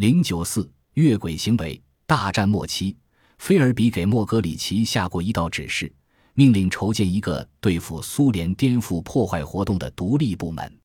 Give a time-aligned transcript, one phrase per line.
[0.00, 1.78] 零九四越轨行为。
[2.06, 2.96] 大战末期，
[3.36, 5.92] 菲尔比给莫格里奇下过一道指示，
[6.32, 10.80] 命令筹建一个对付苏联颠覆破坏活动的独立部门。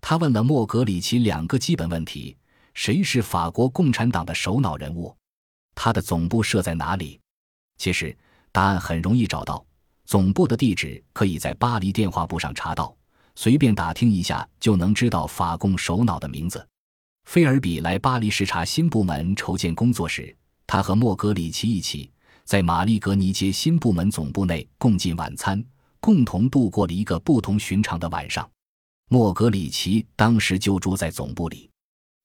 [0.00, 2.36] 他问了莫格里奇两个基本问题：
[2.72, 5.12] 谁是法国共产党的首脑人物？
[5.74, 7.18] 他的总部设在哪里？
[7.78, 8.16] 其实
[8.52, 9.66] 答案很容易找到，
[10.04, 12.96] 总部的地址可以在巴黎电话簿上查到，
[13.34, 16.64] 随便打听一下就能知道法共首脑的名字。
[17.24, 20.36] 菲尔比来巴黎视察新部门筹建工作时，
[20.66, 22.10] 他和莫格里奇一起
[22.44, 25.64] 在玛丽格尼街新部门总部内共进晚餐，
[25.98, 28.48] 共同度过了一个不同寻常的晚上。
[29.08, 31.70] 莫格里奇当时就住在总部里。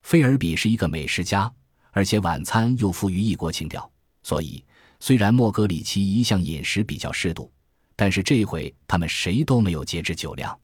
[0.01, 1.49] 菲尔比是一个美食家，
[1.91, 3.89] 而且晚餐又富于异国情调，
[4.23, 4.63] 所以
[4.99, 7.49] 虽然莫格里奇一向饮食比较适度，
[7.95, 10.59] 但是这回他们谁都没有节制酒量。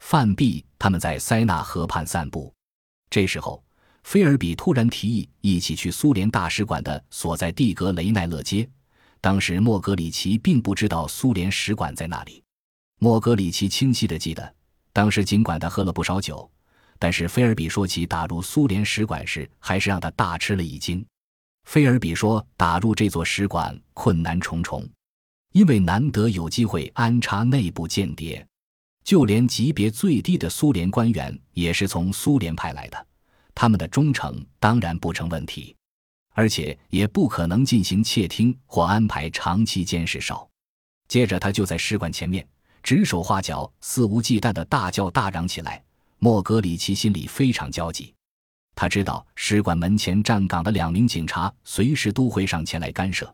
[0.00, 2.52] 饭毕，他们在塞纳河畔散步，
[3.08, 3.62] 这时候。
[4.08, 8.66] 菲尔比突然提议一起去苏联大使馆的所在地格雷奈勒街。
[9.20, 12.42] 当时莫格里奇并不知道苏联使馆在那里。
[13.00, 14.54] 莫格里奇清晰地记得，
[14.94, 16.50] 当时尽管他喝了不少酒，
[16.98, 21.04] 但是菲尔比说起打入苏联使馆时，还是让他大吃了一惊。
[21.64, 24.88] 菲尔比说，打入这座使馆困难重重，
[25.52, 28.42] 因为难得有机会安插内部间谍，
[29.04, 33.06] 就连级别最低的苏联官员也是从苏联派来的。
[33.60, 35.74] 他们的忠诚当然不成问题，
[36.30, 40.20] 而且也不可能进行窃听或安排长期监视。
[40.20, 40.48] 哨，
[41.08, 42.46] 接着他就在使馆前面
[42.84, 45.82] 指手画脚、肆无忌惮地大叫大嚷起来。
[46.20, 48.14] 莫格里奇心里非常焦急，
[48.76, 53.26] 他知道使馆门前站岗的两名警察随时都会上前来干涉。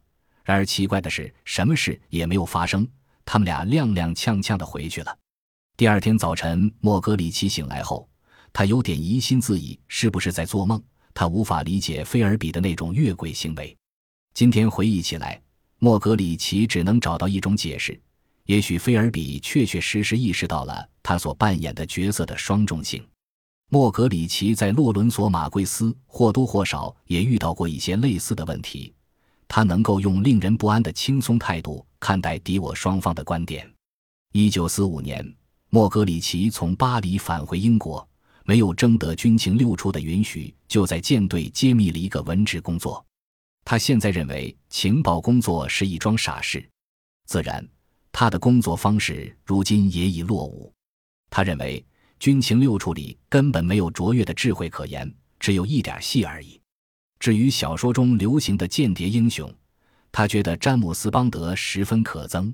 [0.42, 2.88] 然而奇怪的是，什么事也没有发生，
[3.26, 5.14] 他们俩踉踉跄跄地回去了。
[5.76, 8.08] 第二天早晨，莫格里奇醒来后。
[8.54, 10.80] 他有点疑心自己是不是在做梦，
[11.12, 13.76] 他无法理解菲尔比的那种越轨行为。
[14.32, 15.42] 今天回忆起来，
[15.80, 18.00] 莫格里奇只能找到一种解释：
[18.44, 23.04] 也许菲尔比确确实实意识到了他所扮演的角色的双重性。
[23.70, 28.94] 莫格里奇在洛伦索马贵斯或多或少也遇到过一些类似的问题，
[29.48, 33.68] 他能够用令人不安的轻松态度看待敌我双方的观点。
[34.30, 35.28] 一九四五年，
[35.70, 38.08] 莫格里奇从巴黎返回英国。
[38.44, 43.04] 没有征得军情六处的允许，就在舰队揭秘了一个文职工作。
[43.64, 46.68] 他现在认为情报工作是一桩傻事，
[47.26, 47.66] 自然，
[48.12, 50.70] 他的工作方式如今也已落伍。
[51.30, 51.84] 他认为
[52.20, 56.60] 军情六处里根本没有卓越的智慧可言，只有一点戏而已。
[57.18, 59.50] 至于小说中流行的间谍英雄，
[60.12, 62.52] 他觉得詹姆斯邦德十分可憎。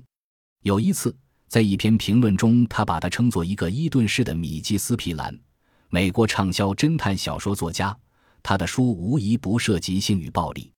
[0.63, 1.13] 有一次，
[1.49, 5.37] 在一篇评论中，他把他称作一个伊顿式的米基斯皮兰。
[5.93, 7.95] 美国畅销侦探小说作家，
[8.41, 10.71] 他的书无疑不涉及性与暴力。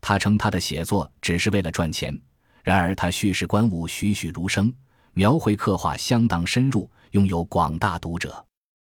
[0.00, 2.16] 他称他的写作只是为了赚钱。
[2.62, 4.72] 然而，他叙事观物栩栩如生，
[5.14, 8.46] 描绘刻画相当深入，拥有广大读者。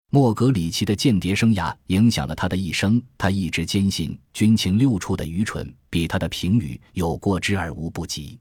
[0.10, 3.00] 莫格里奇的间谍生涯影响了他的一生。
[3.16, 8.40] 他一直坚信军情六处的愚蠢比他的评语有过之而无不及。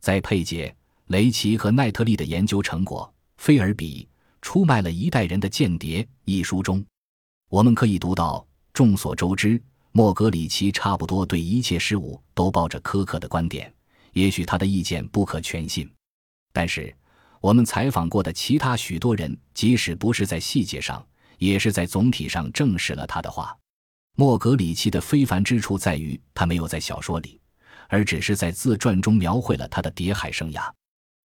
[0.00, 0.74] 在佩杰、
[1.08, 4.08] 雷奇和奈特利的研究成果，菲尔比。
[4.42, 6.84] 出卖了一代人的间谍一书中，
[7.48, 13.72] 我们可以读到：众所周知，莫格里奇差不多对一切事物都抱着苛刻的观点。
[14.12, 15.90] 也许他的意见不可全信，
[16.52, 16.94] 但是
[17.40, 21.02] 我们采访过的其他许多人，即使不是在细节上，
[21.38, 23.56] 也是在总体上证实了他的话。
[24.16, 27.40] 莫格里奇的非凡之处在于，他没有在小说里，
[27.88, 30.70] 而只是在自传中描绘了他的谍海生涯。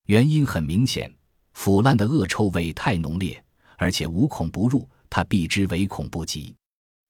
[0.06, 1.14] 原因很明显。
[1.58, 3.44] 腐烂的恶臭味太浓烈，
[3.78, 6.56] 而且无孔不入，他避之唯恐不及。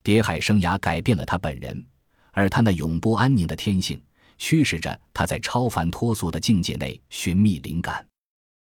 [0.01, 1.85] 谍海生涯改变了他本人，
[2.31, 4.01] 而他那永不安宁的天性，
[4.37, 8.07] 驱使着他在超凡脱俗的境界内寻觅灵感。